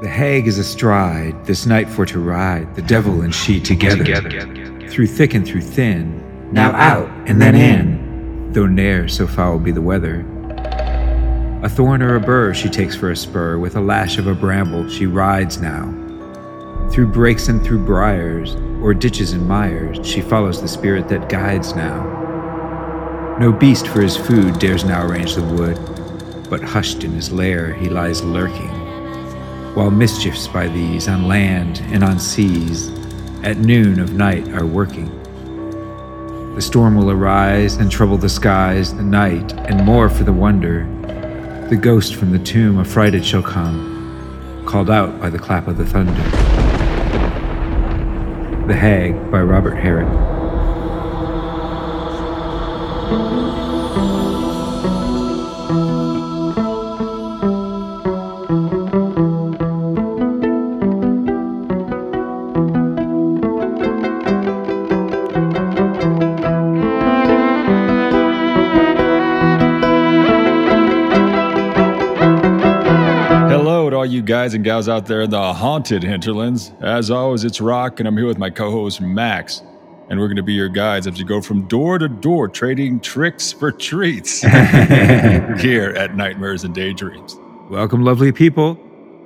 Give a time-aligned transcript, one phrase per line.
[0.00, 4.04] The hag is astride, this night for to ride, the devil and she together,
[4.88, 9.72] through thick and through thin, now out and then in, though ne'er so foul be
[9.72, 10.20] the weather.
[11.64, 14.36] A thorn or a burr she takes for a spur, with a lash of a
[14.36, 15.92] bramble she rides now.
[16.92, 21.74] Through brakes and through briars, or ditches and mires, she follows the spirit that guides
[21.74, 23.36] now.
[23.40, 25.76] No beast for his food dares now range the wood,
[26.48, 28.77] but hushed in his lair he lies lurking
[29.78, 32.88] while mischiefs by these on land and on seas
[33.44, 35.06] at noon of night are working.
[36.56, 40.82] The storm will arise and trouble the skies, the night, and more for the wonder.
[41.70, 45.86] The ghost from the tomb affrighted shall come, called out by the clap of the
[45.86, 46.12] thunder.
[48.66, 50.37] The Hag by Robert Herrick.
[73.98, 76.72] All you guys and gals out there in the haunted hinterlands.
[76.80, 79.60] As always, it's Rock, and I'm here with my co host Max.
[80.08, 83.00] And we're going to be your guides as you go from door to door trading
[83.00, 84.40] tricks for treats
[85.60, 87.36] here at Nightmares and Daydreams.
[87.68, 88.78] Welcome, lovely people.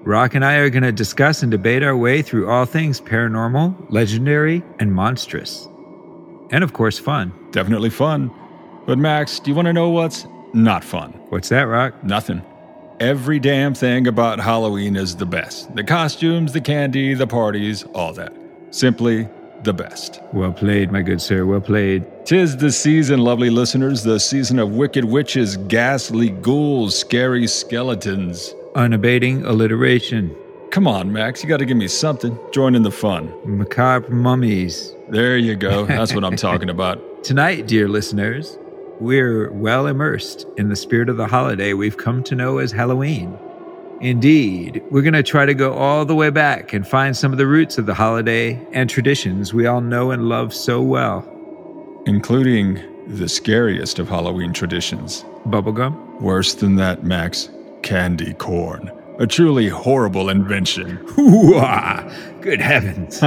[0.04, 3.92] Rock and I are going to discuss and debate our way through all things paranormal,
[3.92, 5.68] legendary, and monstrous.
[6.50, 7.34] And of course, fun.
[7.50, 8.30] Definitely fun.
[8.86, 11.12] But Max, do you want to know what's not fun?
[11.28, 12.02] What's that, Rock?
[12.02, 12.42] Nothing.
[13.02, 15.74] Every damn thing about Halloween is the best.
[15.74, 18.32] The costumes, the candy, the parties, all that.
[18.70, 19.28] Simply
[19.64, 20.20] the best.
[20.32, 21.44] Well played, my good sir.
[21.44, 22.04] Well played.
[22.24, 28.54] Tis the season, lovely listeners, the season of wicked witches, ghastly ghouls, scary skeletons.
[28.76, 30.32] Unabating alliteration.
[30.70, 32.38] Come on, Max, you gotta give me something.
[32.52, 33.34] Join in the fun.
[33.44, 34.94] Macabre mummies.
[35.08, 35.86] There you go.
[35.86, 37.24] That's what I'm talking about.
[37.24, 38.58] Tonight, dear listeners,
[39.00, 43.38] we're well immersed in the spirit of the holiday we've come to know as Halloween.
[44.00, 47.38] Indeed, we're going to try to go all the way back and find some of
[47.38, 51.24] the roots of the holiday and traditions we all know and love so well.
[52.06, 55.24] Including the scariest of Halloween traditions.
[55.46, 56.20] Bubblegum?
[56.20, 57.48] Worse than that, Max.
[57.82, 58.90] Candy corn.
[59.18, 60.96] A truly horrible invention.
[62.40, 63.22] Good heavens.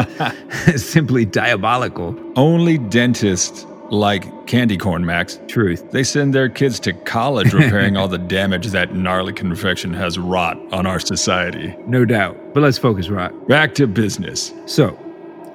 [0.76, 2.20] Simply diabolical.
[2.36, 5.40] Only dentists like candy corn, Max.
[5.48, 5.92] Truth.
[5.92, 10.58] They send their kids to college repairing all the damage that gnarly confection has wrought
[10.74, 11.76] on our society.
[11.86, 12.38] No doubt.
[12.54, 13.32] But let's focus, Rock.
[13.48, 14.52] Back to business.
[14.66, 14.98] So,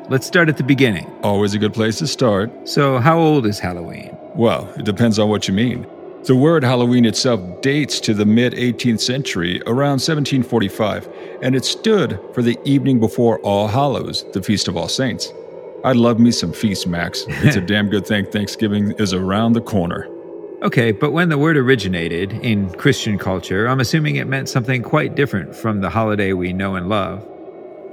[0.08, 1.10] let's start at the beginning.
[1.22, 2.50] Always a good place to start.
[2.68, 4.16] So, how old is Halloween?
[4.34, 5.86] Well, it depends on what you mean.
[6.24, 11.08] The word Halloween itself dates to the mid 18th century, around 1745,
[11.42, 15.32] and it stood for the evening before All Hallows, the Feast of All Saints.
[15.82, 17.24] I love me some feast, Max.
[17.28, 20.08] It's a damn good thing Thanksgiving is around the corner.
[20.62, 25.14] Okay, but when the word originated in Christian culture, I'm assuming it meant something quite
[25.14, 27.26] different from the holiday we know and love.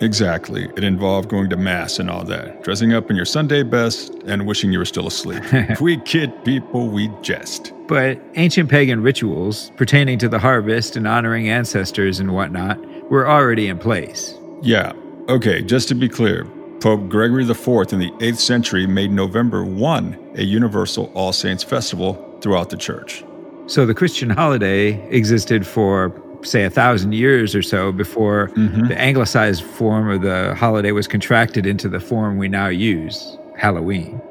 [0.02, 0.66] Exactly.
[0.76, 4.46] It involved going to Mass and all that, dressing up in your Sunday best, and
[4.46, 5.42] wishing you were still asleep.
[5.54, 7.74] If we kid people, we jest.
[7.88, 12.78] But ancient pagan rituals pertaining to the harvest and honoring ancestors and whatnot
[13.10, 14.36] were already in place.
[14.62, 14.92] Yeah,
[15.30, 16.46] okay, just to be clear,
[16.80, 22.14] Pope Gregory IV in the 8th century made November 1 a universal All Saints festival
[22.42, 23.24] throughout the church.
[23.66, 28.88] So the Christian holiday existed for, say, a thousand years or so before Mhm.
[28.90, 34.22] the anglicized form of the holiday was contracted into the form we now use Halloween.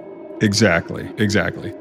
[0.40, 1.72] Exactly, exactly.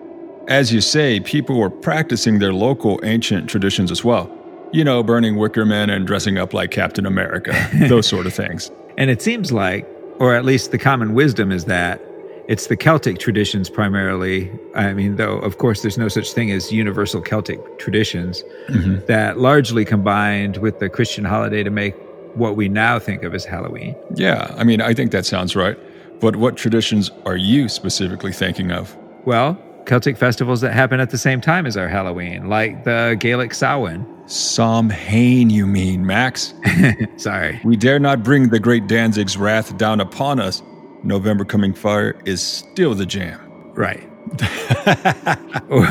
[0.47, 4.29] As you say, people were practicing their local ancient traditions as well.
[4.71, 7.53] You know, burning wicker men and dressing up like Captain America,
[7.87, 8.71] those sort of things.
[8.97, 9.85] And it seems like,
[10.19, 12.01] or at least the common wisdom is that,
[12.47, 14.51] it's the Celtic traditions primarily.
[14.75, 19.03] I mean, though, of course, there's no such thing as universal Celtic traditions mm-hmm.
[19.07, 21.95] that largely combined with the Christian holiday to make
[22.35, 23.95] what we now think of as Halloween.
[24.13, 25.77] Yeah, I mean, I think that sounds right.
[26.19, 28.95] But what traditions are you specifically thinking of?
[29.25, 33.53] Well, Celtic festivals that happen at the same time as our Halloween, like the Gaelic
[33.53, 34.05] Samhain.
[34.27, 36.53] Samhain, you mean, Max?
[37.17, 37.61] Sorry.
[37.63, 40.63] We dare not bring the great Danzig's wrath down upon us.
[41.03, 43.39] November coming fire is still the jam.
[43.73, 44.09] Right.
[45.69, 45.85] or,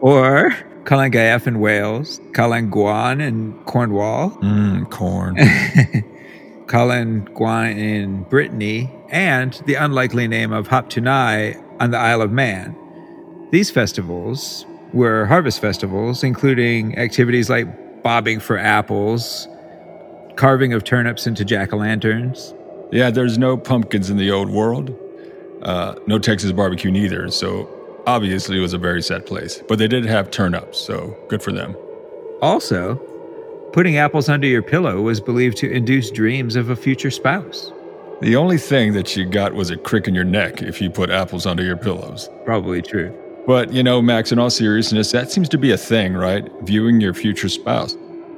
[0.00, 0.50] or
[0.84, 5.36] Calan Gaeaf in Wales, Calanguan in Cornwall, Mmm, corn.
[6.66, 12.76] Calanguan in Brittany, and the unlikely name of Hop-tu-Naa on the Isle of Man.
[13.50, 19.48] These festivals were harvest festivals, including activities like bobbing for apples,
[20.36, 22.54] carving of turnips into jack o' lanterns.
[22.92, 24.96] Yeah, there's no pumpkins in the old world.
[25.62, 27.68] Uh, no Texas barbecue neither, so
[28.06, 29.62] obviously it was a very sad place.
[29.66, 31.74] But they did have turnips, so good for them.
[32.40, 32.96] Also,
[33.72, 37.72] putting apples under your pillow was believed to induce dreams of a future spouse.
[38.20, 41.10] The only thing that you got was a crick in your neck if you put
[41.10, 42.28] apples under your pillows.
[42.44, 43.12] Probably true.
[43.46, 46.50] But, you know, Max, in all seriousness, that seems to be a thing, right?
[46.62, 47.96] Viewing your future spouse.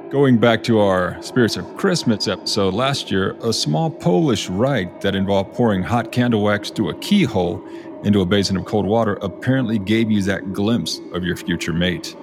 [0.09, 5.15] Going back to our Spirits of Christmas episode last year, a small Polish rite that
[5.15, 7.65] involved pouring hot candle wax through a keyhole
[8.03, 12.15] into a basin of cold water apparently gave you that glimpse of your future mate.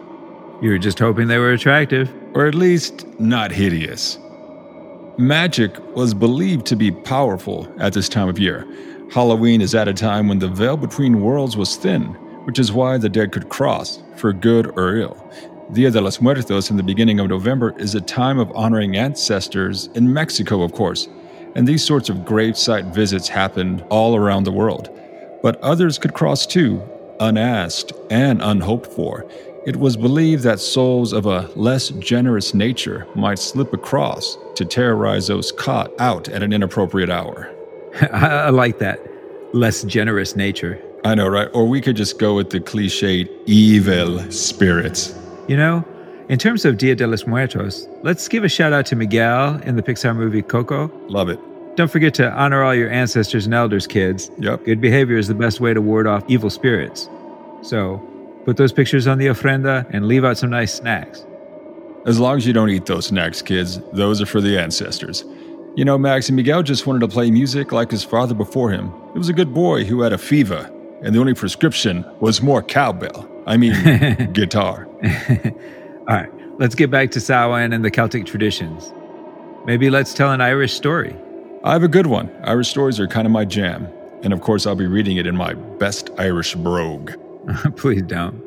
[0.63, 2.13] You were just hoping they were attractive.
[2.35, 4.19] Or at least not hideous.
[5.19, 8.67] Magic was believed to be powerful at this time of year.
[9.13, 12.97] Halloween is at a time when the veil between worlds was thin, which is why
[12.99, 15.33] the dead could cross, for good or ill.
[15.73, 19.89] Dia de los Muertos in the beginning of November is a time of honoring ancestors
[19.95, 21.09] in Mexico, of course,
[21.55, 24.91] and these sorts of gravesite visits happened all around the world.
[25.43, 26.83] But others could cross too,
[27.21, 29.27] unasked and unhoped for.
[29.67, 35.29] It was believed that souls of a less generous nature might slip across to terrorize
[35.29, 37.51] those caught out at an inappropriate hour.
[38.13, 39.01] I like that.
[39.55, 40.83] Less generous nature.
[41.05, 41.49] I know, right?
[41.53, 45.15] Or we could just go with the cliched evil spirits.
[45.49, 45.85] You know,
[46.31, 49.77] in terms of Dia de los Muertos, let's give a shout out to Miguel in
[49.77, 50.91] the Pixar movie Coco.
[51.09, 51.39] Love it.
[51.77, 54.31] Don't forget to honor all your ancestors and elders, kids.
[54.39, 54.65] Yep.
[54.65, 57.11] Good behavior is the best way to ward off evil spirits.
[57.63, 57.99] So,
[58.47, 61.27] put those pictures on the ofrenda and leave out some nice snacks.
[62.07, 65.25] As long as you don't eat those snacks, kids, those are for the ancestors.
[65.75, 68.93] You know, Max and Miguel just wanted to play music like his father before him.
[69.15, 70.71] It was a good boy who had a fever,
[71.05, 73.31] and the only prescription was more cowbell.
[73.47, 73.75] I mean,
[74.33, 74.89] guitar.
[76.09, 78.93] All right, let's get back to Samhain and the Celtic traditions.
[79.67, 81.15] Maybe let's tell an Irish story.
[81.63, 82.31] I have a good one.
[82.45, 83.87] Irish stories are kind of my jam.
[84.23, 87.13] And of course, I'll be reading it in my best Irish brogue.
[87.77, 88.43] Please don't.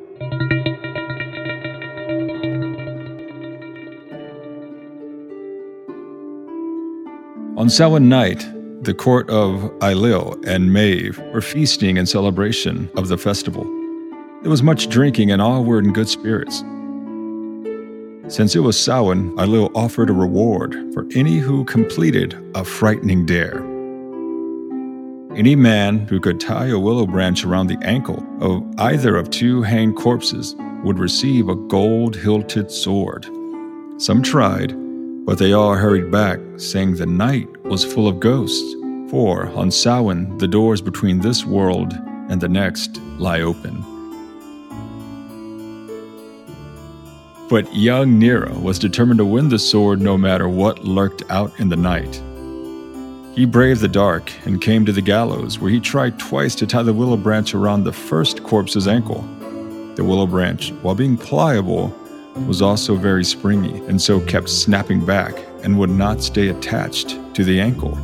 [7.57, 8.47] On Samhain night,
[8.87, 13.65] the court of Ailill and Maeve were feasting in celebration of the festival.
[14.43, 16.59] There was much drinking, and all were in good spirits.
[18.33, 23.57] Since it was Samhain, Ailill offered a reward for any who completed a frightening dare.
[25.35, 29.63] Any man who could tie a willow branch around the ankle of either of two
[29.63, 30.55] hanged corpses
[30.85, 33.25] would receive a gold hilted sword.
[33.97, 34.73] Some tried,
[35.25, 38.76] but they all hurried back, saying the night was full of ghosts.
[39.09, 41.93] For on Samhain, the doors between this world
[42.29, 43.81] and the next lie open.
[47.49, 51.69] But young Nera was determined to win the sword no matter what lurked out in
[51.69, 52.21] the night.
[53.33, 56.83] He braved the dark and came to the gallows, where he tried twice to tie
[56.83, 59.21] the willow branch around the first corpse's ankle.
[59.95, 61.95] The willow branch, while being pliable,
[62.45, 65.33] was also very springy and so kept snapping back
[65.63, 67.97] and would not stay attached to the ankle.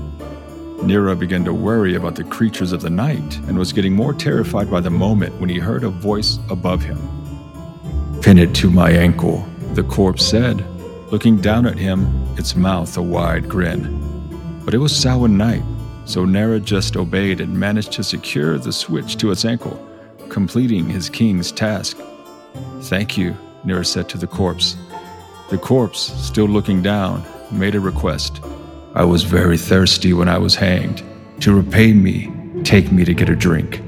[0.83, 4.69] Nera began to worry about the creatures of the night and was getting more terrified
[4.69, 6.99] by the moment when he heard a voice above him.
[8.21, 10.65] Pin it to my ankle, the corpse said,
[11.11, 12.07] looking down at him,
[12.37, 13.99] its mouth a wide grin.
[14.65, 15.63] But it was Samhain night,
[16.05, 19.79] so Nera just obeyed and managed to secure the switch to its ankle,
[20.29, 21.97] completing his king's task.
[22.81, 24.75] Thank you, Nera said to the corpse.
[25.49, 28.41] The corpse, still looking down, made a request.
[28.95, 31.01] I was very thirsty when I was hanged.
[31.39, 32.31] To repay me,
[32.63, 33.81] take me to get a drink.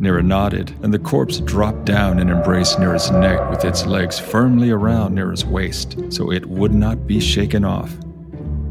[0.00, 4.70] Nera nodded, and the corpse dropped down and embraced Nera's neck with its legs firmly
[4.70, 7.90] around Nera's waist so it would not be shaken off.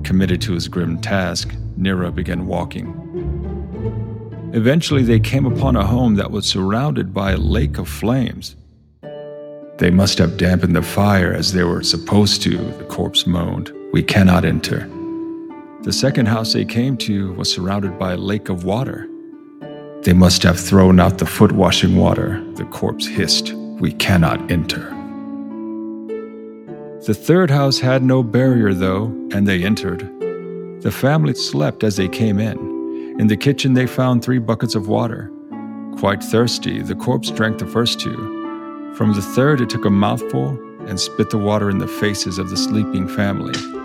[0.03, 2.93] Committed to his grim task, Nera began walking.
[4.53, 8.55] Eventually, they came upon a home that was surrounded by a lake of flames.
[9.79, 13.71] They must have dampened the fire as they were supposed to, the corpse moaned.
[13.91, 14.87] We cannot enter.
[15.83, 19.09] The second house they came to was surrounded by a lake of water.
[20.03, 23.53] They must have thrown out the foot washing water, the corpse hissed.
[23.53, 24.89] We cannot enter.
[27.07, 30.01] The third house had no barrier, though, and they entered.
[30.83, 32.59] The family slept as they came in.
[33.19, 35.31] In the kitchen, they found three buckets of water.
[35.97, 38.93] Quite thirsty, the corpse drank the first two.
[38.93, 40.49] From the third, it took a mouthful
[40.87, 43.80] and spit the water in the faces of the sleeping family.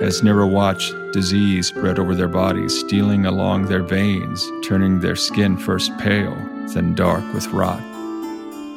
[0.00, 5.56] As Nera watched, disease spread over their bodies, stealing along their veins, turning their skin
[5.56, 6.36] first pale,
[6.72, 7.82] then dark with rot.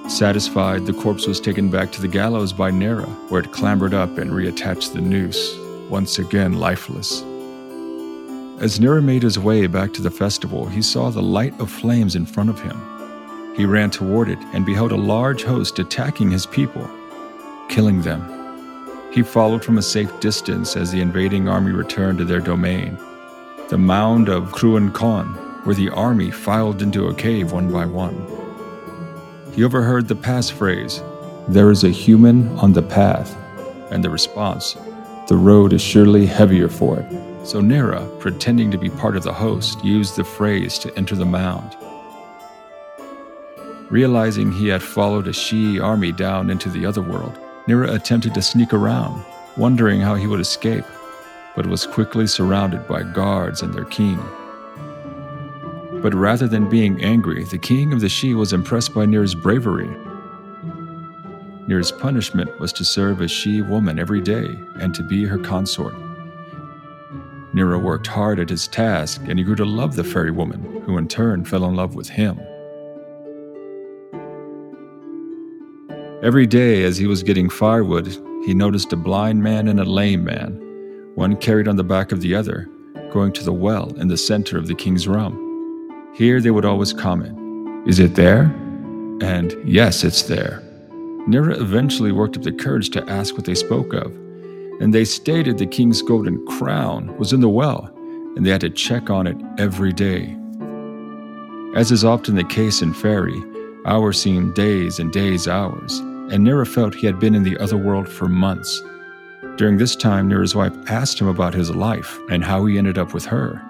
[0.10, 4.18] Satisfied, the corpse was taken back to the gallows by Nera, where it clambered up
[4.18, 5.56] and reattached the noose,
[5.90, 7.22] once again lifeless.
[8.60, 12.16] As Nera made his way back to the festival, he saw the light of flames
[12.16, 12.82] in front of him.
[13.56, 16.90] He ran toward it and beheld a large host attacking his people,
[17.70, 18.41] killing them.
[19.12, 22.98] He followed from a safe distance as the invading army returned to their domain,
[23.68, 28.16] the mound of Cruachan, where the army filed into a cave one by one.
[29.52, 31.04] He overheard the passphrase,
[31.50, 33.36] There is a human on the path,
[33.92, 34.78] and the response,
[35.28, 37.46] The road is surely heavier for it.
[37.46, 41.26] So Nera, pretending to be part of the host, used the phrase to enter the
[41.26, 41.76] mound.
[43.90, 47.38] Realizing he had followed a Sidhe army down into the other world,
[47.68, 49.24] Nera attempted to sneak around,
[49.56, 50.86] wondering how he would escape,
[51.56, 54.20] but was quickly surrounded by guards and their king.
[56.02, 59.90] But rather than being angry, the king of the Sidhe was impressed by Nera's bravery.
[61.68, 65.94] Nera's punishment was to serve a Sidhe woman every day and to be her consort.
[67.54, 70.98] Nera worked hard at his task and he grew to love the fairy woman, who
[70.98, 72.40] in turn fell in love with him.
[76.24, 78.06] Every day, as he was getting firewood,
[78.46, 80.52] he noticed a blind man and a lame man,
[81.16, 82.70] one carried on the back of the other,
[83.12, 86.14] going to the well in the center of the king's realm.
[86.14, 88.44] Here they would always comment, Is it there?
[89.24, 90.62] And yes, it's there.
[91.26, 94.16] Nera eventually worked up the courage to ask what they spoke of,
[94.80, 97.90] and they stated the king's golden crown was in the well,
[98.36, 100.38] and they had to check on it every day.
[101.76, 103.42] As is often the case in fairy,
[103.88, 106.00] hours seemed days and days hours,
[106.32, 108.82] and Nera felt he had been in the other world for months.
[109.58, 113.14] During this time, Nera's wife asked him about his life and how he ended up
[113.14, 113.62] with her.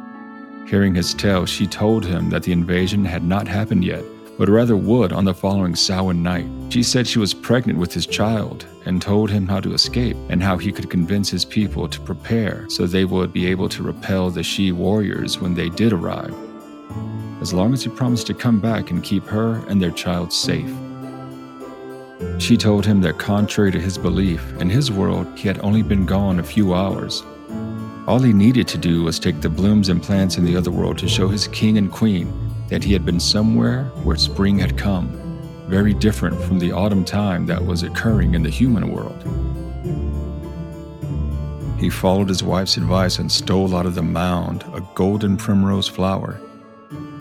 [0.67, 4.03] Hearing his tale, she told him that the invasion had not happened yet
[4.41, 6.47] but rather would on the following Samhain night.
[6.69, 10.41] She said she was pregnant with his child and told him how to escape and
[10.41, 14.31] how he could convince his people to prepare so they would be able to repel
[14.31, 16.33] the Sidhe warriors when they did arrive,
[17.39, 20.73] as long as he promised to come back and keep her and their child safe.
[22.39, 26.05] She told him that, contrary to his belief, in his world he had only been
[26.05, 27.23] gone a few hours.
[28.07, 30.97] All he needed to do was take the blooms and plants in the other world
[30.97, 32.33] to show his king and queen
[32.67, 35.09] that he had been somewhere where spring had come,
[35.67, 39.23] very different from the autumn time that was occurring in the human world.
[41.79, 46.39] He followed his wife's advice and stole out of the mound a golden primrose flower.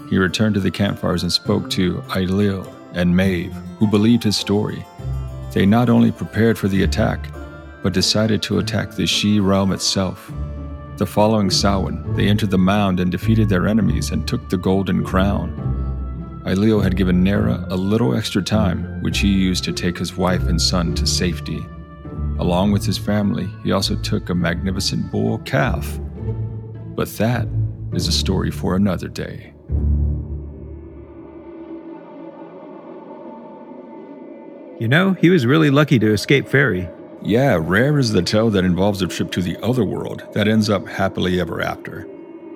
[0.09, 4.85] He returned to the campfires and spoke to Ailill and Maeve, who believed his story.
[5.53, 7.29] They not only prepared for the attack,
[7.83, 10.31] but decided to attack the Sidhe realm itself.
[10.97, 15.03] The following Samhain, they entered the mound and defeated their enemies and took the golden
[15.03, 16.43] crown.
[16.45, 20.47] Ailill had given Nera a little extra time, which he used to take his wife
[20.47, 21.65] and son to safety.
[22.39, 26.01] Along with his family, he also took a magnificent bull calf.
[26.97, 27.47] But that
[27.93, 29.53] is a story for another day.
[34.81, 36.89] You know, he was really lucky to escape Fairy.
[37.21, 40.71] Yeah, rare is the tale that involves a trip to the other world that ends
[40.71, 42.09] up happily ever after.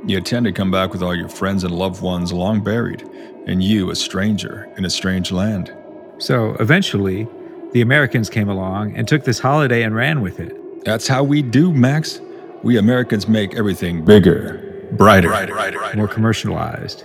[0.06, 3.02] You tend to come back with all your friends and loved ones long buried,
[3.46, 5.70] and you a stranger in a strange land.
[6.16, 7.28] So eventually,
[7.72, 10.82] the Americans came along and took this holiday and ran with it.
[10.82, 12.22] That's how we do, Max.
[12.62, 17.04] We Americans make everything bigger, brighter, brighter, brighter, brighter more commercialized.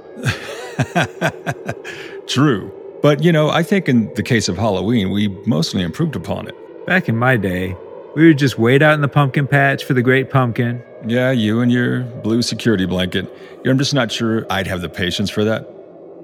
[2.27, 2.78] True.
[3.01, 6.86] But, you know, I think in the case of Halloween, we mostly improved upon it.
[6.86, 7.75] Back in my day,
[8.15, 10.84] we would just wait out in the pumpkin patch for the great pumpkin.
[11.06, 13.34] Yeah, you and your blue security blanket.
[13.65, 15.68] I'm just not sure I'd have the patience for that.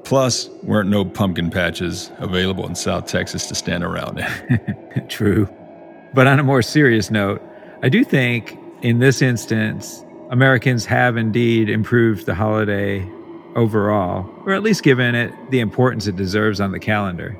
[0.04, 5.08] Plus, weren't no pumpkin patches available in South Texas to stand around in.
[5.10, 5.50] True.
[6.14, 7.42] But on a more serious note,
[7.82, 13.08] I do think in this instance, Americans have indeed improved the holiday
[13.56, 17.38] overall, or at least given it the importance it deserves on the calendar.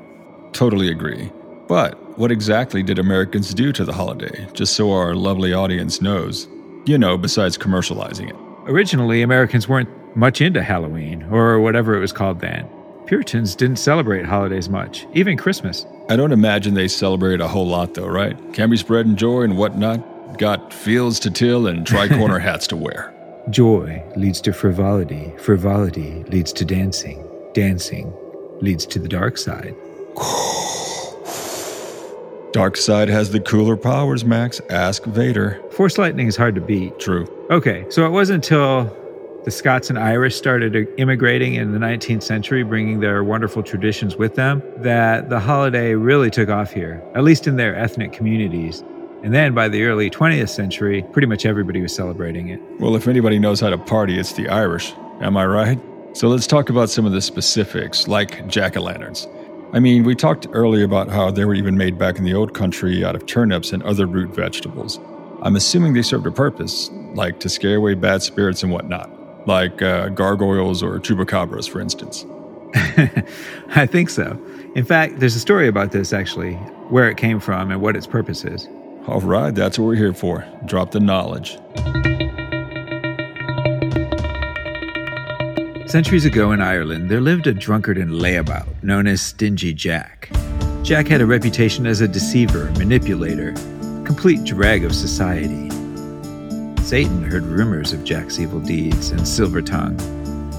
[0.54, 1.32] Totally agree.
[1.68, 6.48] But what exactly did Americans do to the holiday, just so our lovely audience knows?
[6.86, 8.36] You know, besides commercializing it.
[8.70, 12.70] Originally, Americans weren't much into Halloween, or whatever it was called then.
[13.06, 15.86] Puritans didn't celebrate holidays much, even Christmas.
[16.10, 18.38] I don't imagine they celebrate a whole lot, though, right?
[18.54, 20.38] Can be spread and joy and whatnot.
[20.38, 23.15] Got fields to till and tricorner hats to wear.
[23.50, 25.32] Joy leads to frivolity.
[25.38, 27.28] Frivolity leads to dancing.
[27.54, 28.12] Dancing
[28.60, 29.76] leads to the dark side.
[32.54, 34.62] Dark side has the cooler powers, Max.
[34.70, 35.62] Ask Vader.
[35.72, 36.98] Force lightning is hard to beat.
[37.00, 37.28] True.
[37.52, 38.86] Okay, so it wasn't until
[39.44, 44.36] the Scots and Irish started immigrating in the 19th century, bringing their wonderful traditions with
[44.36, 48.84] them, that the holiday really took off here, at least in their ethnic communities.
[49.26, 52.62] And then by the early 20th century, pretty much everybody was celebrating it.
[52.80, 54.94] Well, if anybody knows how to party, it's the Irish.
[55.20, 55.82] Am I right?
[56.14, 59.28] So let's talk about some of the specifics, like jack o' lanterns.
[59.74, 62.54] I mean, we talked earlier about how they were even made back in the old
[62.54, 65.00] country out of turnips and other root vegetables.
[65.42, 69.10] I'm assuming they served a purpose, like to scare away bad spirits and whatnot,
[69.48, 72.28] like uh, gargoyles or chupacabras, for instance.
[73.70, 74.40] I think so.
[74.76, 76.54] In fact, there's a story about this actually,
[76.90, 78.70] where it came from and what its purpose is.
[79.08, 80.48] All right, that's what we're here for.
[80.66, 81.60] Drop the knowledge.
[85.88, 90.32] Centuries ago in Ireland, there lived a drunkard and layabout known as Stingy Jack.
[90.82, 93.52] Jack had a reputation as a deceiver, manipulator,
[94.06, 95.70] complete drag of society.
[96.82, 100.00] Satan heard rumors of Jack's evil deeds and silver tongue.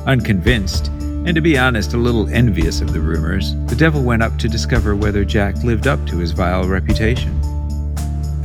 [0.07, 4.39] Unconvinced, and to be honest, a little envious of the rumors, the devil went up
[4.39, 7.56] to discover whether Jack lived up to his vile reputation.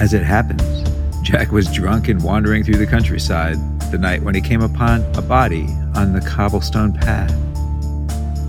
[0.02, 0.90] As it happens,
[1.22, 3.58] Jack was drunk and wandering through the countryside
[3.92, 7.30] the night when he came upon a body on the cobblestone path.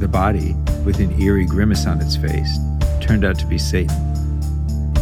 [0.00, 2.56] The body, with an eerie grimace on its face,
[3.02, 3.94] turned out to be Satan.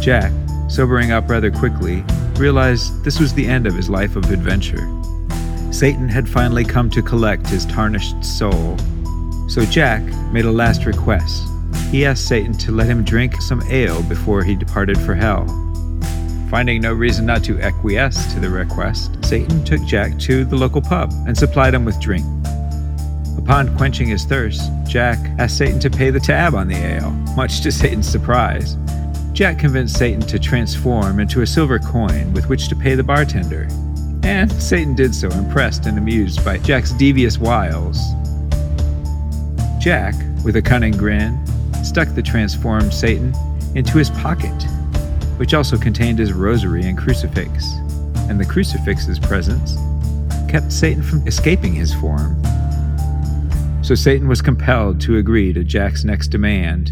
[0.01, 0.33] Jack,
[0.67, 2.03] sobering up rather quickly,
[2.35, 4.85] realized this was the end of his life of adventure.
[5.71, 8.77] Satan had finally come to collect his tarnished soul.
[9.47, 10.03] So Jack
[10.33, 11.47] made a last request.
[11.91, 15.47] He asked Satan to let him drink some ale before he departed for hell.
[16.51, 20.81] Finding no reason not to acquiesce to the request, Satan took Jack to the local
[20.81, 22.25] pub and supplied him with drink.
[23.37, 27.61] Upon quenching his thirst, Jack asked Satan to pay the tab on the ale, much
[27.61, 28.75] to Satan's surprise.
[29.31, 33.69] Jack convinced Satan to transform into a silver coin with which to pay the bartender.
[34.23, 37.97] And Satan did so, impressed and amused by Jack's devious wiles.
[39.79, 41.39] Jack, with a cunning grin,
[41.81, 43.33] stuck the transformed Satan
[43.73, 44.51] into his pocket
[45.37, 47.73] which also contained his rosary and crucifix,
[48.29, 49.75] and the crucifix's presence
[50.49, 52.41] kept Satan from escaping his form.
[53.83, 56.89] So Satan was compelled to agree to Jack's next demand.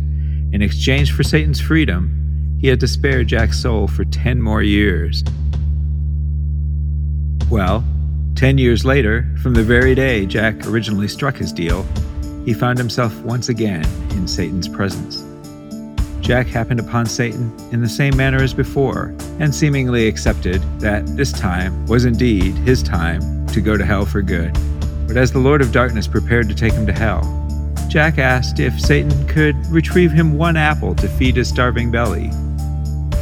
[0.53, 5.23] In exchange for Satan's freedom, he had to spare Jack's soul for 10 more years.
[7.49, 7.83] Well,
[8.35, 11.85] 10 years later, from the very day Jack originally struck his deal,
[12.45, 15.28] he found himself once again in Satan's presence.
[16.29, 21.31] Jack happened upon Satan in the same manner as before, and seemingly accepted that this
[21.31, 24.53] time was indeed his time to go to hell for good.
[25.07, 27.23] But as the Lord of Darkness prepared to take him to hell,
[27.87, 32.29] Jack asked if Satan could retrieve him one apple to feed his starving belly.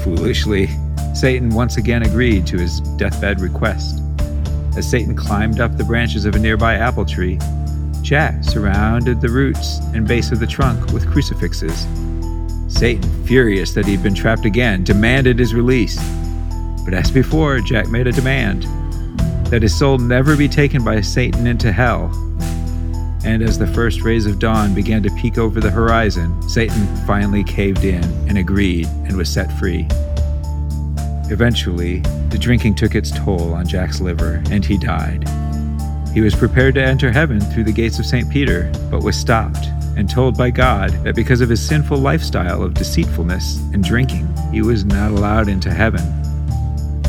[0.03, 0.67] Foolishly,
[1.15, 4.01] Satan once again agreed to his deathbed request.
[4.75, 7.39] As Satan climbed up the branches of a nearby apple tree,
[8.01, 11.87] Jack surrounded the roots and base of the trunk with crucifixes
[12.67, 15.97] Satan, furious that he'd been trapped again, demanded his release.
[16.83, 18.63] But as before, Jack made a demand
[19.47, 22.11] that his soul never be taken by Satan into hell.
[23.23, 27.43] And as the first rays of dawn began to peek over the horizon, Satan finally
[27.43, 29.87] caved in and agreed and was set free.
[31.29, 31.99] Eventually,
[32.29, 35.27] the drinking took its toll on Jack's liver and he died.
[36.13, 38.29] He was prepared to enter heaven through the gates of St.
[38.29, 39.67] Peter, but was stopped
[39.97, 44.61] and told by God that because of his sinful lifestyle of deceitfulness and drinking, he
[44.61, 46.03] was not allowed into heaven.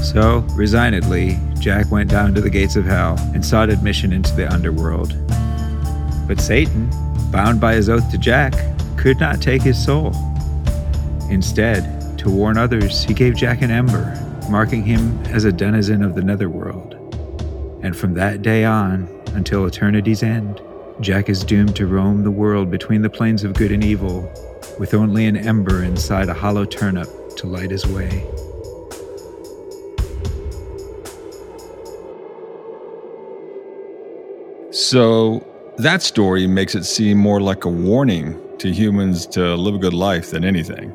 [0.03, 4.51] So, resignedly, Jack went down to the gates of hell and sought admission into the
[4.51, 5.15] underworld.
[6.27, 6.89] But Satan,
[7.31, 8.55] bound by his oath to Jack,
[8.97, 10.13] could not take his soul.
[11.29, 14.17] Instead, to warn others, he gave Jack an ember,
[14.49, 16.95] marking him as a denizen of the netherworld.
[17.83, 20.63] And from that day on, until eternity's end,
[21.01, 24.33] Jack is doomed to roam the world between the plains of good and evil,
[24.81, 28.27] with only an ember inside a hollow turnip to light his way.
[34.73, 35.47] So,
[35.79, 39.95] that story makes it seem more like a warning to humans to live a good
[39.95, 40.93] life than anything.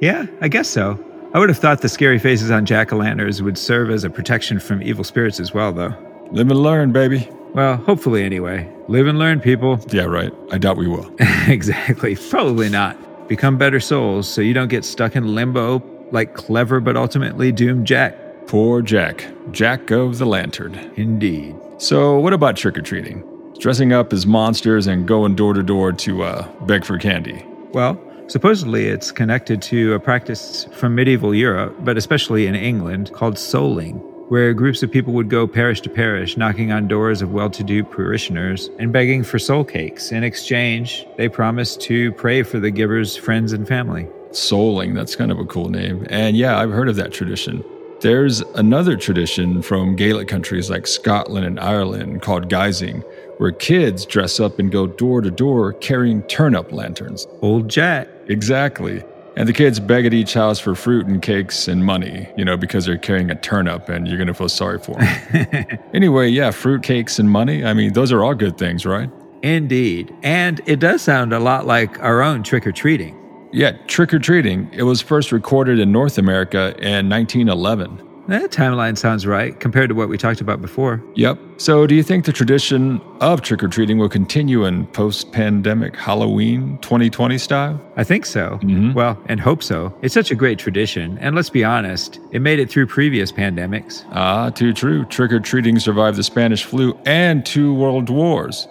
[0.00, 0.98] Yeah, I guess so.
[1.34, 4.10] I would have thought the scary faces on jack o' lanterns would serve as a
[4.10, 5.94] protection from evil spirits as well, though.
[6.32, 7.28] Live and learn, baby.
[7.54, 8.70] Well, hopefully, anyway.
[8.88, 9.80] Live and learn, people.
[9.90, 10.32] Yeah, right.
[10.52, 11.10] I doubt we will.
[11.48, 12.16] exactly.
[12.16, 13.28] Probably not.
[13.28, 15.82] Become better souls so you don't get stuck in limbo
[16.12, 18.16] like clever but ultimately doomed Jack.
[18.46, 19.26] Poor Jack.
[19.52, 20.74] Jack of the Lantern.
[20.96, 21.54] Indeed.
[21.78, 23.24] So, what about trick or treating?
[23.58, 27.44] Dressing up as monsters and going door to door to uh, beg for candy?
[27.72, 33.34] Well, supposedly it's connected to a practice from medieval Europe, but especially in England, called
[33.34, 37.50] souling where groups of people would go parish to parish, knocking on doors of well
[37.50, 40.12] to do parishioners and begging for soul cakes.
[40.12, 44.06] In exchange, they promised to pray for the giver's friends and family.
[44.30, 46.06] Souling, that's kind of a cool name.
[46.10, 47.64] And yeah, I've heard of that tradition.
[48.02, 53.02] There's another tradition from Gaelic countries like Scotland and Ireland called guising,
[53.38, 57.26] where kids dress up and go door to door carrying turnip lanterns.
[57.42, 58.06] Old Jack.
[58.28, 59.02] Exactly.
[59.36, 62.56] And the kids beg at each house for fruit and cakes and money, you know,
[62.56, 65.78] because they're carrying a turnip and you're going to feel sorry for them.
[65.94, 67.64] anyway, yeah, fruit, cakes, and money.
[67.64, 69.10] I mean, those are all good things, right?
[69.42, 70.14] Indeed.
[70.22, 73.16] And it does sound a lot like our own trick or treating.
[73.52, 74.68] Yeah, trick or treating.
[74.72, 78.09] It was first recorded in North America in 1911.
[78.30, 81.02] That timeline sounds right compared to what we talked about before.
[81.16, 81.36] Yep.
[81.56, 85.96] So, do you think the tradition of trick or treating will continue in post pandemic
[85.96, 87.80] Halloween 2020 style?
[87.96, 88.60] I think so.
[88.62, 88.92] Mm-hmm.
[88.92, 89.92] Well, and hope so.
[90.00, 91.18] It's such a great tradition.
[91.18, 94.04] And let's be honest, it made it through previous pandemics.
[94.12, 95.04] Ah, too true.
[95.06, 98.68] Trick or treating survived the Spanish flu and two world wars.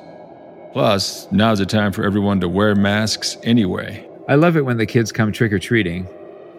[0.71, 4.07] Plus, now's the time for everyone to wear masks anyway.
[4.29, 6.07] I love it when the kids come trick or treating.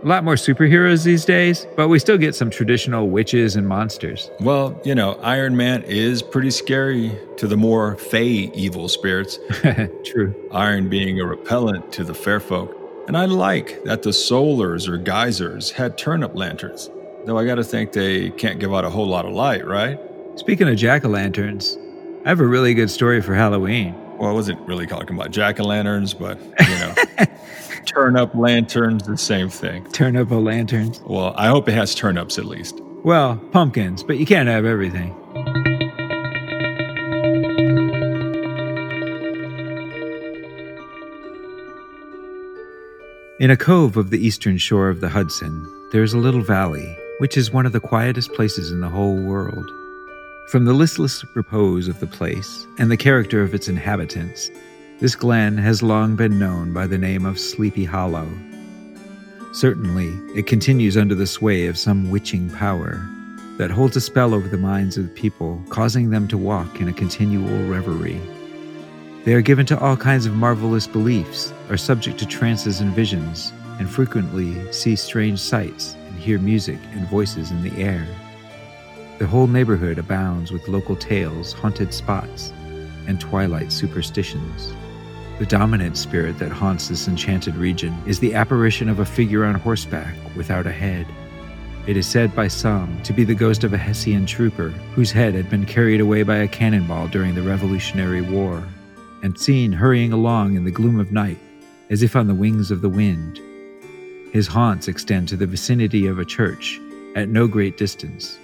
[0.03, 4.31] A lot more superheroes these days, but we still get some traditional witches and monsters.
[4.41, 9.39] Well, you know, Iron Man is pretty scary to the more fey evil spirits.
[10.05, 10.35] True.
[10.53, 12.75] Iron being a repellent to the fair folk.
[13.09, 16.89] And I like that the soulers or guisers had turnip lanterns,
[17.27, 20.01] though I gotta think they can't give out a whole lot of light, right?
[20.37, 21.77] Speaking of jack o' lanterns,
[22.25, 23.95] I have a really good story for Halloween.
[24.17, 26.95] Well, I wasn't really talking about jack o' lanterns, but, you know.
[27.87, 29.85] turnip lanterns, the same thing.
[29.93, 31.01] Turnip lanterns.
[31.05, 32.81] Well, I hope it has turnips at least.
[33.03, 35.15] Well, pumpkins, but you can't have everything.
[43.41, 46.95] In a cove of the eastern shore of the Hudson, there is a little valley,
[47.21, 49.67] which is one of the quietest places in the whole world.
[50.49, 54.51] From the listless repose of the place and the character of its inhabitants,
[55.01, 58.29] this glen has long been known by the name of Sleepy Hollow.
[59.55, 63.03] Certainly, it continues under the sway of some witching power
[63.57, 66.89] that holds a spell over the minds of the people, causing them to walk in
[66.89, 68.21] a continual reverie.
[69.25, 73.55] They are given to all kinds of marvelous beliefs, are subject to trances and visions,
[73.79, 78.07] and frequently see strange sights and hear music and voices in the air.
[79.19, 82.53] The whole neighborhood abounds with local tales, haunted spots,
[83.07, 84.75] and twilight superstitions.
[85.41, 89.55] The dominant spirit that haunts this enchanted region is the apparition of a figure on
[89.55, 91.07] horseback without a head.
[91.87, 95.33] It is said by some to be the ghost of a Hessian trooper whose head
[95.33, 98.63] had been carried away by a cannonball during the Revolutionary War,
[99.23, 101.39] and seen hurrying along in the gloom of night
[101.89, 103.41] as if on the wings of the wind.
[104.35, 106.79] His haunts extend to the vicinity of a church
[107.17, 108.39] at no great distance.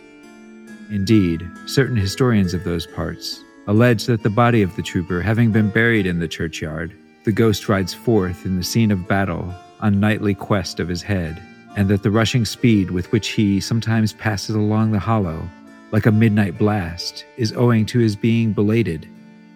[0.90, 5.70] Indeed, certain historians of those parts allege that the body of the trooper having been
[5.70, 6.92] buried in the churchyard,
[7.24, 11.42] the ghost rides forth in the scene of battle on nightly quest of his head,
[11.76, 15.48] and that the rushing speed with which he sometimes passes along the hollow,
[15.90, 19.08] like a midnight blast, is owing to his being belated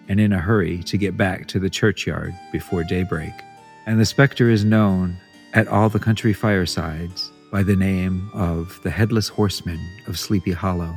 [0.09, 3.33] and in a hurry to get back to the churchyard before daybreak.
[3.85, 5.15] And the specter is known
[5.53, 10.95] at all the country firesides by the name of the Headless Horseman of Sleepy Hollow.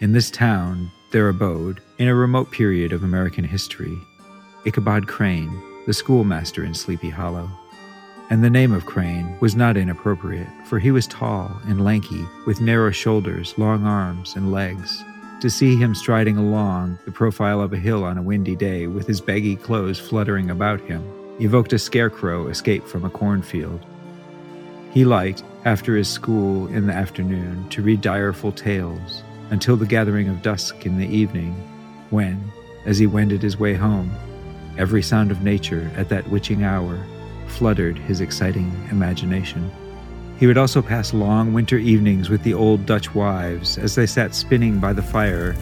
[0.00, 3.96] In this town, their abode, in a remote period of American history,
[4.64, 7.48] Ichabod Crane, the schoolmaster in Sleepy Hollow.
[8.30, 12.60] And the name of Crane was not inappropriate, for he was tall and lanky, with
[12.60, 15.04] narrow shoulders, long arms, and legs.
[15.40, 19.06] To see him striding along the profile of a hill on a windy day with
[19.06, 21.04] his baggy clothes fluttering about him
[21.38, 23.84] evoked a scarecrow escaped from a cornfield.
[24.90, 30.28] He liked, after his school in the afternoon, to read direful tales, until the gathering
[30.28, 31.54] of dusk in the evening,
[32.14, 32.52] when,
[32.86, 34.10] as he wended his way home,
[34.78, 37.04] every sound of nature at that witching hour
[37.48, 39.70] fluttered his exciting imagination.
[40.38, 44.34] He would also pass long winter evenings with the old Dutch wives as they sat
[44.34, 45.54] spinning by the fire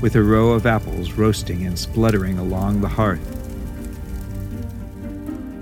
[0.00, 3.40] with a row of apples roasting and spluttering along the hearth.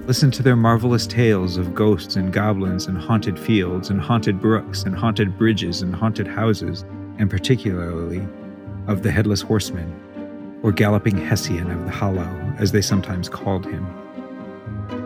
[0.06, 4.82] Listen to their marvelous tales of ghosts and goblins and haunted fields and haunted brooks
[4.82, 6.84] and haunted bridges and haunted houses
[7.18, 8.26] and particularly
[8.88, 9.94] of the Headless Horseman,
[10.62, 13.86] or Galloping Hessian of the Hollow, as they sometimes called him.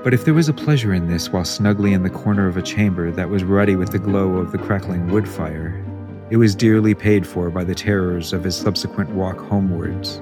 [0.03, 2.62] But if there was a pleasure in this while snugly in the corner of a
[2.62, 5.83] chamber that was ruddy with the glow of the crackling wood fire,
[6.31, 10.21] it was dearly paid for by the terrors of his subsequent walk homewards.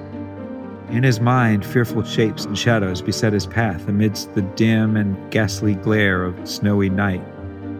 [0.89, 5.75] In his mind, fearful shapes and shadows beset his path amidst the dim and ghastly
[5.75, 7.23] glare of snowy night.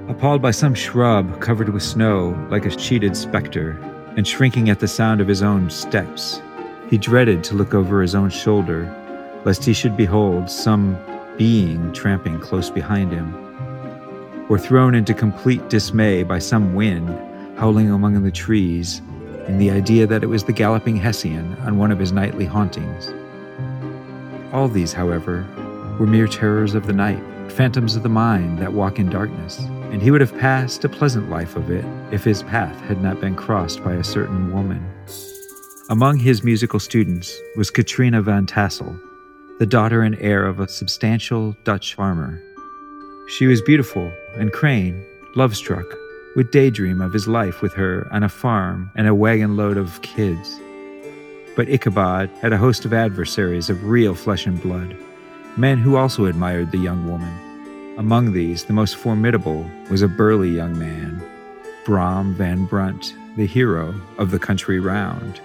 [0.07, 3.71] Appalled by some shrub covered with snow like a sheeted spectre,
[4.17, 6.41] and shrinking at the sound of his own steps.
[6.89, 8.93] He dreaded to look over his own shoulder,
[9.43, 10.97] lest he should behold some
[11.37, 13.33] being tramping close behind him.
[14.47, 17.09] or thrown into complete dismay by some wind
[17.57, 19.01] howling among the trees
[19.47, 23.11] in the idea that it was the galloping Hessian on one of his nightly hauntings.
[24.53, 25.45] All these, however,
[25.99, 29.59] were mere terrors of the night, phantoms of the mind that walk in darkness,
[29.91, 33.21] and he would have passed a pleasant life of it if his path had not
[33.21, 34.85] been crossed by a certain woman.
[35.87, 38.99] Among his musical students was Katrina van Tassel,
[39.59, 42.41] the daughter and heir of a substantial Dutch farmer.
[43.27, 45.85] She was beautiful, and Crane, love struck,
[46.35, 50.01] would daydream of his life with her on a farm and a wagon load of
[50.01, 50.59] kids.
[51.55, 54.97] But Ichabod had a host of adversaries of real flesh and blood,
[55.55, 57.95] men who also admired the young woman.
[57.99, 61.21] Among these, the most formidable was a burly young man,
[61.85, 65.39] Brom van Brunt, the hero of the country round.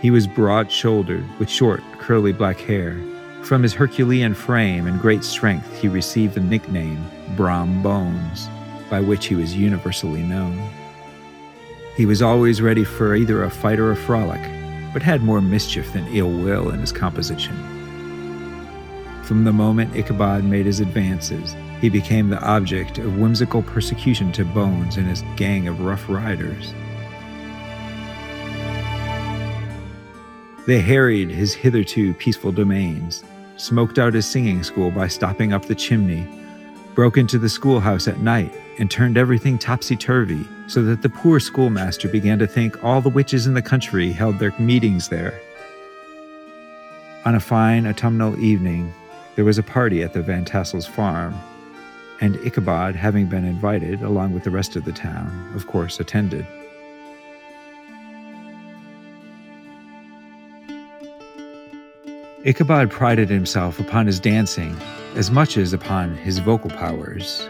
[0.00, 3.00] He was broad shouldered, with short, curly black hair.
[3.42, 7.04] From his Herculean frame and great strength, he received the nickname
[7.36, 8.48] Brom Bones
[8.90, 10.70] by which he was universally known.
[11.96, 14.42] He was always ready for either a fight or a frolic,
[14.92, 17.56] but had more mischief than ill will in his composition.
[19.24, 24.44] From the moment Ichabod made his advances, he became the object of whimsical persecution to
[24.44, 26.74] Bones and his gang of rough riders.
[30.66, 33.22] They harried his hitherto peaceful domains,
[33.56, 36.28] smoked out his singing school by stopping up the chimney,
[36.96, 41.38] broke into the schoolhouse at night, and turned everything topsy turvy, so that the poor
[41.38, 45.40] schoolmaster began to think all the witches in the country held their meetings there.
[47.24, 48.92] On a fine autumnal evening,
[49.36, 51.34] there was a party at the Van Tassel's farm,
[52.20, 56.44] and Ichabod, having been invited along with the rest of the town, of course attended.
[62.46, 64.76] Ichabod prided himself upon his dancing
[65.16, 67.48] as much as upon his vocal powers,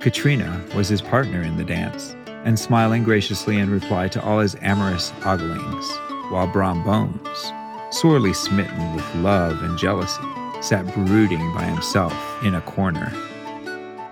[0.00, 4.56] Katrina was his partner in the dance, and smiling graciously in reply to all his
[4.62, 5.90] amorous oglings,
[6.30, 7.52] while Brom Bones,
[7.90, 10.22] sorely smitten with love and jealousy,
[10.62, 13.12] sat brooding by himself in a corner.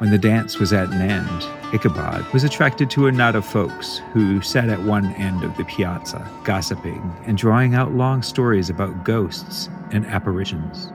[0.03, 3.99] When the dance was at an end, Ichabod was attracted to a knot of folks
[4.12, 9.05] who sat at one end of the piazza, gossiping and drawing out long stories about
[9.05, 10.91] ghosts and apparitions.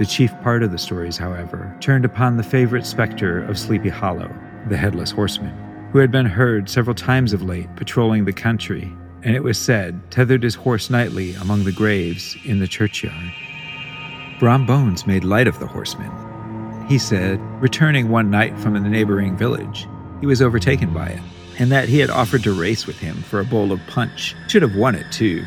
[0.00, 4.34] The chief part of the stories, however, turned upon the favorite specter of Sleepy Hollow,
[4.68, 5.56] the Headless Horseman,
[5.92, 8.92] who had been heard several times of late patrolling the country,
[9.22, 13.32] and it was said tethered his horse nightly among the graves in the churchyard.
[14.40, 16.10] Brom Bones made light of the horseman.
[16.86, 19.88] He said, returning one night from the neighboring village,
[20.20, 21.20] he was overtaken by it,
[21.58, 24.34] and that he had offered to race with him for a bowl of punch.
[24.48, 25.44] Should have won it, too.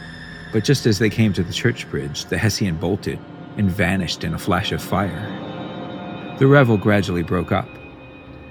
[0.52, 3.19] But just as they came to the church bridge, the Hessian bolted
[3.58, 6.36] and vanished in a flash of fire.
[6.39, 7.69] The revel gradually broke up.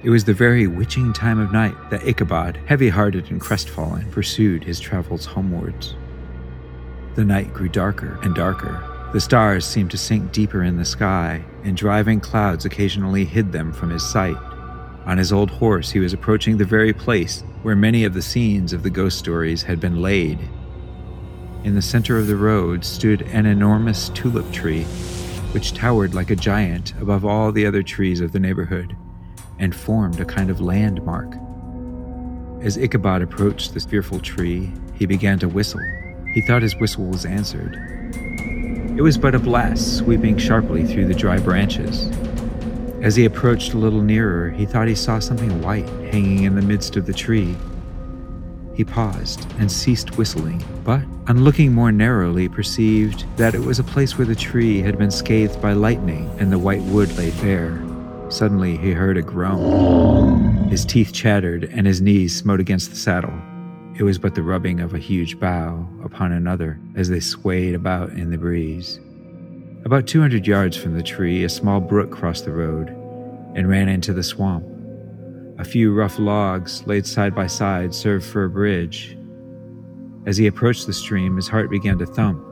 [0.05, 4.63] It was the very witching time of night that Ichabod, heavy hearted and crestfallen, pursued
[4.63, 5.97] his travels homewards.
[7.17, 8.96] The night grew darker and darker.
[9.17, 13.73] The stars seemed to sink deeper in the sky, and driving clouds occasionally hid them
[13.73, 14.37] from his sight.
[15.07, 18.75] On his old horse, he was approaching the very place where many of the scenes
[18.75, 20.39] of the ghost stories had been laid
[21.65, 24.85] in the center of the road stood an enormous tulip tree,
[25.53, 28.95] which towered like a giant above all the other trees of the neighborhood
[29.59, 31.35] and formed a kind of landmark.
[32.63, 35.81] As Ichabod approached this fearful tree, he began to whistle.
[36.35, 37.81] He thought his whistle was answered.
[38.97, 42.11] It was but a blast sweeping sharply through the dry branches.
[43.03, 46.63] As he approached a little nearer, he thought he saw something white hanging in the
[46.63, 47.55] midst of the tree.
[48.75, 53.85] He paused and ceased whistling, but on looking more narrowly perceived that it was a
[53.85, 57.79] place where the tree had been scathed by lightning and the white wood lay bare.
[58.31, 60.69] Suddenly he heard a groan.
[60.69, 63.35] His teeth chattered and his knees smote against the saddle.
[63.99, 68.11] It was but the rubbing of a huge bough upon another as they swayed about
[68.11, 69.01] in the breeze.
[69.87, 72.89] About 200 yards from the tree, a small brook crossed the road
[73.55, 74.67] and ran into the swamp.
[75.59, 79.17] A few rough logs, laid side by side, served for a bridge.
[80.27, 82.45] As he approached the stream, his heart began to thump.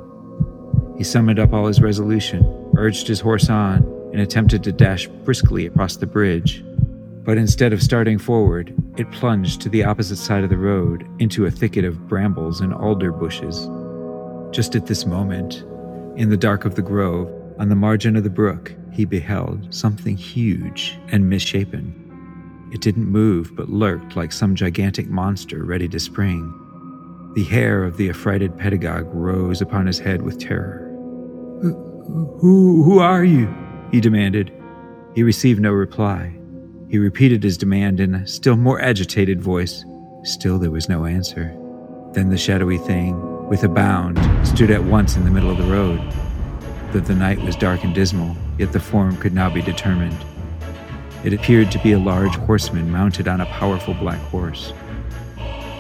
[0.97, 3.83] He summoned up all his resolution, urged his horse on,
[4.15, 6.65] and attempted to dash briskly across the bridge.
[7.25, 11.47] But instead of starting forward, it plunged to the opposite side of the road into
[11.47, 13.67] a thicket of brambles and alder bushes.
[14.55, 15.65] Just at this moment,
[16.17, 20.17] in the dark of the grove, on the margin of the brook, he beheld something
[20.17, 22.01] huge and misshapen.
[22.73, 26.53] It didn't move, but lurked like some gigantic monster ready to spring.
[27.35, 30.91] The hair of the affrighted pedagogue rose upon his head with terror.
[31.63, 33.53] Who, who are you?
[33.91, 34.53] he demanded.
[35.15, 36.37] He received no reply.
[36.95, 39.85] He repeated his demand in a still more agitated voice.
[40.23, 41.53] Still, there was no answer.
[42.13, 45.65] Then the shadowy thing, with a bound, stood at once in the middle of the
[45.65, 46.01] road.
[46.93, 50.17] Though the night was dark and dismal, yet the form could now be determined.
[51.25, 54.73] It appeared to be a large horseman mounted on a powerful black horse.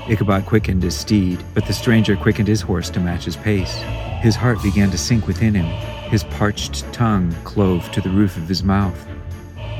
[0.08, 3.76] Ichabod quickened his steed, but the stranger quickened his horse to match his pace.
[4.20, 5.66] His heart began to sink within him.
[6.10, 9.06] His parched tongue clove to the roof of his mouth.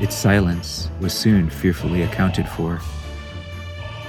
[0.01, 2.81] Its silence was soon fearfully accounted for.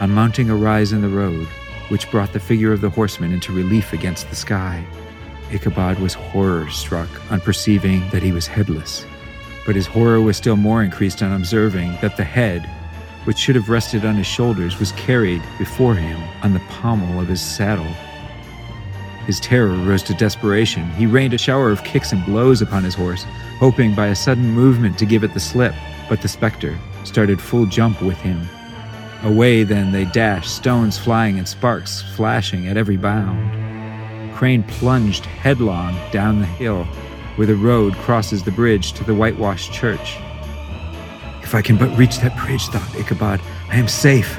[0.00, 1.46] On mounting a rise in the road,
[1.88, 4.84] which brought the figure of the horseman into relief against the sky,
[5.52, 9.06] Ichabod was horror struck on perceiving that he was headless.
[9.64, 12.68] But his horror was still more increased on observing that the head,
[13.24, 17.28] which should have rested on his shoulders, was carried before him on the pommel of
[17.28, 17.94] his saddle.
[19.26, 20.88] His terror rose to desperation.
[20.92, 23.24] He rained a shower of kicks and blows upon his horse,
[23.58, 25.74] hoping by a sudden movement to give it the slip.
[26.08, 28.40] But the specter started full jump with him.
[29.24, 34.34] Away then they dashed, stones flying and sparks flashing at every bound.
[34.36, 36.86] Crane plunged headlong down the hill
[37.36, 40.16] where the road crosses the bridge to the whitewashed church.
[41.42, 44.38] If I can but reach that bridge, thought Ichabod, I am safe.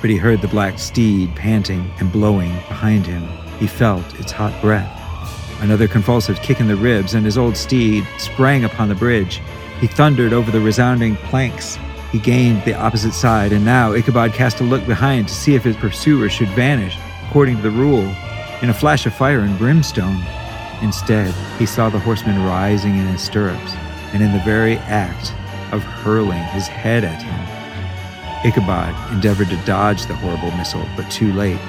[0.00, 3.28] But he heard the black steed panting and blowing behind him.
[3.60, 4.90] He felt its hot breath.
[5.60, 9.42] Another convulsive kick in the ribs, and his old steed sprang upon the bridge.
[9.78, 11.78] He thundered over the resounding planks.
[12.10, 15.62] He gained the opposite side, and now Ichabod cast a look behind to see if
[15.62, 16.96] his pursuer should vanish,
[17.28, 18.10] according to the rule,
[18.62, 20.24] in a flash of fire and brimstone.
[20.80, 23.74] Instead, he saw the horseman rising in his stirrups,
[24.14, 25.34] and in the very act
[25.72, 28.50] of hurling his head at him.
[28.50, 31.60] Ichabod endeavored to dodge the horrible missile, but too late.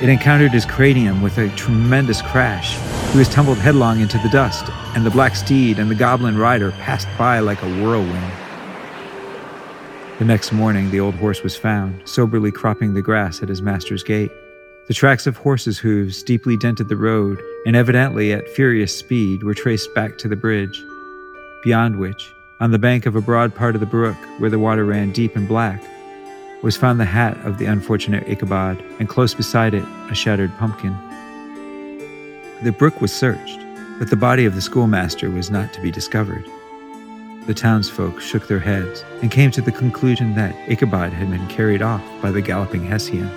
[0.00, 2.76] It encountered his cranium with a tremendous crash.
[3.10, 6.70] He was tumbled headlong into the dust, and the black steed and the goblin rider
[6.70, 8.32] passed by like a whirlwind.
[10.20, 14.04] The next morning, the old horse was found, soberly cropping the grass at his master's
[14.04, 14.30] gate.
[14.86, 19.52] The tracks of horses' hooves deeply dented the road, and evidently at furious speed were
[19.52, 20.80] traced back to the bridge,
[21.64, 24.84] beyond which on the bank of a broad part of the brook, where the water
[24.84, 25.82] ran deep and black,
[26.62, 30.96] was found the hat of the unfortunate Ichabod, and close beside it, a shattered pumpkin.
[32.62, 33.60] The brook was searched,
[33.98, 36.44] but the body of the schoolmaster was not to be discovered.
[37.46, 41.80] The townsfolk shook their heads and came to the conclusion that Ichabod had been carried
[41.80, 43.30] off by the galloping Hessian.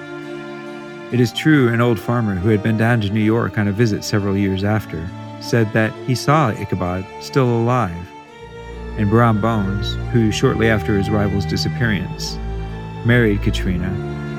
[1.14, 3.72] It is true, an old farmer who had been down to New York on a
[3.72, 5.08] visit several years after
[5.40, 8.08] said that he saw Ichabod still alive
[8.98, 12.38] and Brom Bones, who shortly after his rival's disappearance
[13.06, 13.90] married Katrina,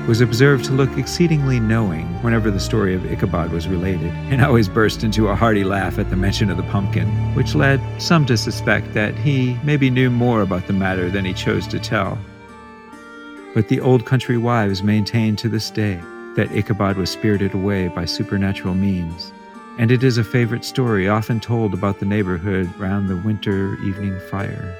[0.07, 4.67] was observed to look exceedingly knowing whenever the story of Ichabod was related, and always
[4.67, 8.37] burst into a hearty laugh at the mention of the pumpkin, which led some to
[8.37, 12.17] suspect that he maybe knew more about the matter than he chose to tell.
[13.53, 16.01] But the old country wives maintain to this day
[16.35, 19.31] that Ichabod was spirited away by supernatural means
[19.77, 24.19] and it is a favorite story often told about the neighborhood round the winter evening
[24.29, 24.77] fire.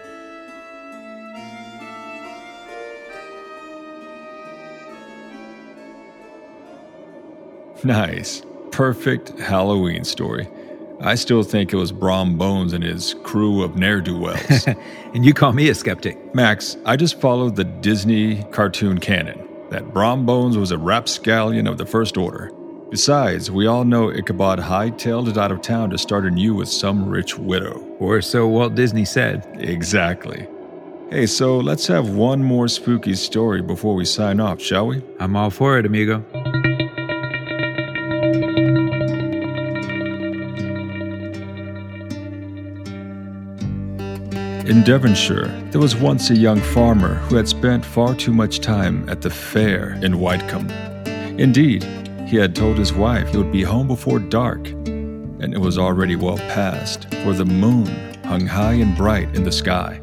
[7.84, 8.42] Nice.
[8.72, 10.48] Perfect Halloween story.
[11.02, 14.68] I still think it was Brom Bones and his crew of ne'er do wells.
[15.14, 16.34] and you call me a skeptic.
[16.34, 21.78] Max, I just followed the Disney cartoon canon that Brom Bones was a rapscallion of
[21.78, 22.52] the First Order.
[22.90, 27.10] Besides, we all know Ichabod hightailed it out of town to start anew with some
[27.10, 27.80] rich widow.
[28.00, 29.46] Or so Walt Disney said.
[29.60, 30.48] Exactly.
[31.10, 35.02] Hey, so let's have one more spooky story before we sign off, shall we?
[35.20, 36.24] I'm all for it, amigo.
[44.66, 49.08] In Devonshire, there was once a young farmer who had spent far too much time
[49.10, 50.72] at the fair in Widecombe.
[51.38, 51.84] Indeed,
[52.28, 56.16] he had told his wife he would be home before dark, and it was already
[56.16, 57.88] well past, for the moon
[58.24, 60.00] hung high and bright in the sky.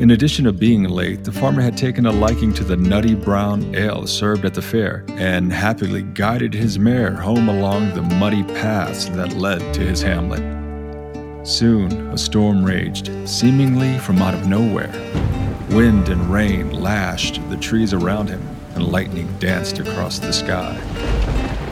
[0.00, 3.74] In addition to being late, the farmer had taken a liking to the nutty brown
[3.74, 9.10] ale served at the fair and happily guided his mare home along the muddy paths
[9.10, 10.57] that led to his hamlet.
[11.48, 14.92] Soon, a storm raged, seemingly from out of nowhere.
[15.70, 20.78] Wind and rain lashed the trees around him, and lightning danced across the sky.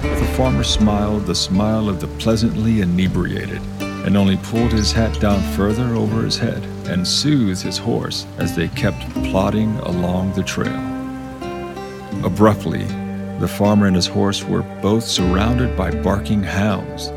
[0.01, 5.43] The farmer smiled the smile of the pleasantly inebriated, and only pulled his hat down
[5.53, 10.75] further over his head and soothed his horse as they kept plodding along the trail.
[12.25, 12.87] Abruptly,
[13.39, 17.11] the farmer and his horse were both surrounded by barking hounds.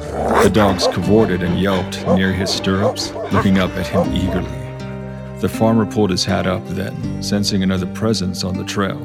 [0.43, 4.59] The dogs cavorted and yelped near his stirrups, looking up at him eagerly.
[5.39, 8.99] The farmer pulled his hat up then, sensing another presence on the trail.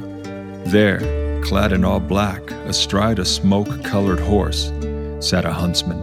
[0.67, 4.73] There, clad in all black, astride a smoke colored horse,
[5.21, 6.01] sat a huntsman.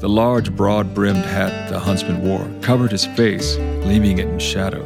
[0.00, 3.56] The large, broad brimmed hat the huntsman wore covered his face,
[3.86, 4.84] leaving it in shadow.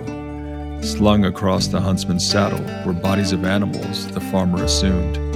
[0.83, 5.30] Slung across the huntsman's saddle were bodies of animals, the farmer assumed.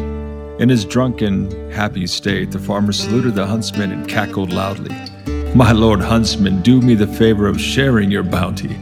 [0.60, 4.94] In his drunken, happy state, the farmer saluted the huntsman and cackled loudly.
[5.52, 8.78] My lord huntsman, do me the favor of sharing your bounty.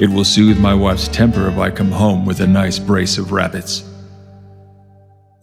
[0.00, 3.30] It will soothe my wife's temper if I come home with a nice brace of
[3.30, 3.84] rabbits.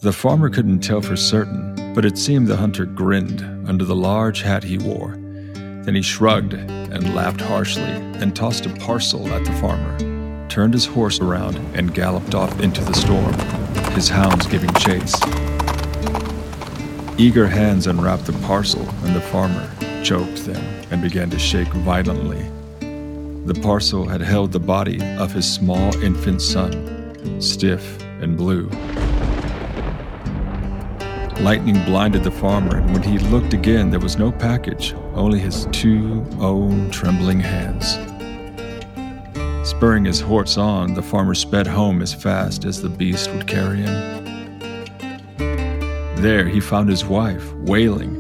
[0.02, 4.42] The farmer couldn't tell for certain, but it seemed the hunter grinned under the large
[4.42, 5.18] hat he wore.
[5.54, 9.98] Then he shrugged and laughed harshly and tossed a parcel at the farmer,
[10.50, 13.34] turned his horse around, and galloped off into the storm,
[13.94, 15.16] his hounds giving chase.
[17.20, 19.70] Eager hands unwrapped the parcel, and the farmer
[20.06, 22.50] choked them and began to shake violently.
[23.46, 28.70] The parcel had held the body of his small infant son, stiff and blue.
[31.44, 35.68] Lightning blinded the farmer, and when he looked again, there was no package, only his
[35.74, 37.98] two own trembling hands.
[39.70, 43.82] Spurring his horse on, the farmer sped home as fast as the beast would carry
[43.82, 44.19] him.
[46.22, 48.18] There he found his wife, wailing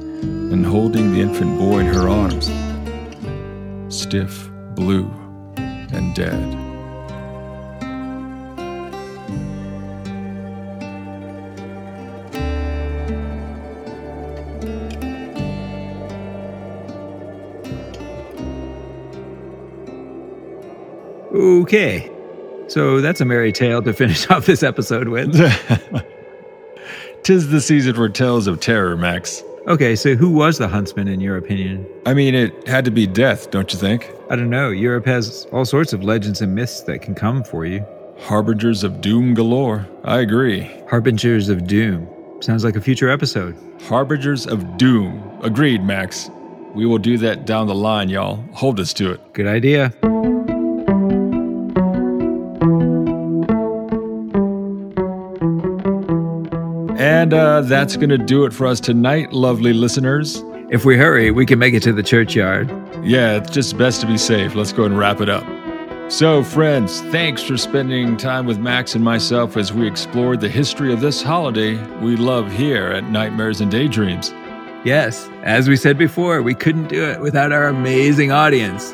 [0.54, 2.46] and holding the infant boy in her arms,
[3.94, 5.12] stiff, blue,
[5.58, 6.56] and dead.
[21.34, 22.10] Okay.
[22.70, 25.36] So that's a merry tale to finish off this episode with.
[27.30, 29.44] Tis the season for tales of terror, Max.
[29.68, 31.86] Okay, so who was the huntsman in your opinion?
[32.08, 34.12] I mean, it had to be death, don't you think?
[34.32, 34.72] I don't know.
[34.72, 37.86] Europe has all sorts of legends and myths that can come for you.
[38.18, 39.88] Harbingers of doom galore.
[40.06, 40.62] I agree.
[40.90, 42.08] Harbingers of Doom.
[42.42, 43.56] Sounds like a future episode.
[43.84, 45.22] Harbingers of doom.
[45.44, 46.32] Agreed, Max.
[46.74, 48.38] We will do that down the line, y'all.
[48.54, 49.34] Hold us to it.
[49.34, 49.94] Good idea.
[57.20, 60.42] And uh, that's going to do it for us tonight, lovely listeners.
[60.70, 62.70] If we hurry, we can make it to the churchyard.
[63.04, 64.56] Yeah, it's just best to be safe.
[64.56, 65.44] Let's go and wrap it up.
[66.10, 70.94] So, friends, thanks for spending time with Max and myself as we explored the history
[70.94, 74.32] of this holiday we love here at Nightmares and Daydreams.
[74.86, 78.94] Yes, as we said before, we couldn't do it without our amazing audience.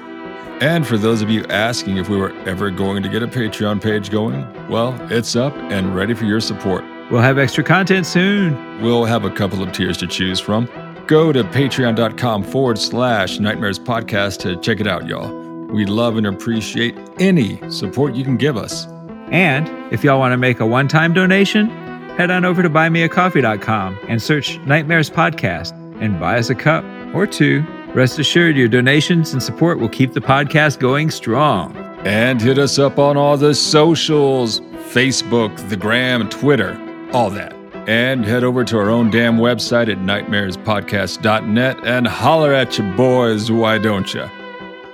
[0.61, 3.83] And for those of you asking if we were ever going to get a Patreon
[3.83, 6.83] page going, well, it's up and ready for your support.
[7.11, 8.81] We'll have extra content soon.
[8.81, 10.67] We'll have a couple of tiers to choose from.
[11.07, 15.31] Go to patreon.com forward slash nightmares podcast to check it out, y'all.
[15.67, 18.87] We love and appreciate any support you can give us.
[19.29, 21.69] And if y'all want to make a one time donation,
[22.17, 26.83] head on over to buymeacoffee.com and search Nightmares Podcast and buy us a cup
[27.13, 27.63] or two.
[27.93, 31.75] Rest assured, your donations and support will keep the podcast going strong.
[32.05, 36.73] And hit us up on all the socials Facebook, the gram, Twitter,
[37.13, 37.53] all that.
[37.87, 43.51] And head over to our own damn website at nightmarespodcast.net and holler at you boys,
[43.51, 44.27] why don't you?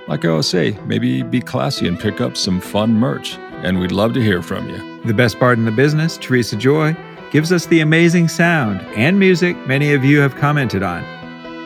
[0.08, 3.92] Like I always say, maybe be classy and pick up some fun merch, and we'd
[3.92, 5.00] love to hear from you.
[5.04, 6.94] The best part in the business, Teresa Joy,
[7.30, 11.02] gives us the amazing sound and music many of you have commented on.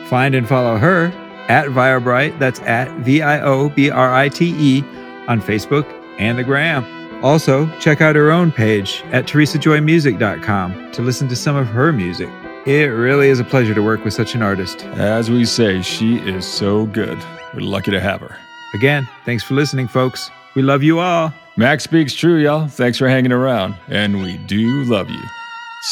[0.07, 1.07] Find and follow her
[1.49, 4.83] at Viobrite, that's at V I O B R I T E,
[5.27, 5.85] on Facebook
[6.19, 6.85] and the gram.
[7.23, 12.29] Also, check out her own page at teresajoymusic.com to listen to some of her music.
[12.65, 14.83] It really is a pleasure to work with such an artist.
[14.85, 17.17] As we say, she is so good.
[17.53, 18.37] We're lucky to have her.
[18.73, 20.29] Again, thanks for listening, folks.
[20.55, 21.33] We love you all.
[21.55, 22.67] Max speaks true, y'all.
[22.67, 25.23] Thanks for hanging around, and we do love you.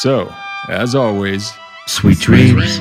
[0.01, 0.31] So,
[0.69, 1.51] as always,
[1.87, 2.79] Sweet dreams.